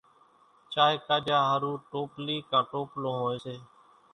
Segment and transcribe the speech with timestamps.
[0.73, 3.55] چائيَ ڪاڍِيا ۿارُو ٽوپلِي ڪان ٽوپلون هوئيَ سي۔